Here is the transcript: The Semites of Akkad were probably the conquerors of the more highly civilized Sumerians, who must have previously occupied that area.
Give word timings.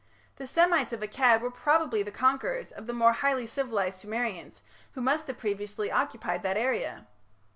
The 0.37 0.47
Semites 0.47 0.93
of 0.93 1.01
Akkad 1.01 1.41
were 1.41 1.51
probably 1.51 2.01
the 2.01 2.09
conquerors 2.09 2.71
of 2.71 2.87
the 2.87 2.91
more 2.91 3.11
highly 3.13 3.45
civilized 3.45 3.99
Sumerians, 3.99 4.63
who 4.93 4.99
must 5.01 5.27
have 5.27 5.37
previously 5.37 5.91
occupied 5.91 6.41
that 6.41 6.57
area. 6.57 7.05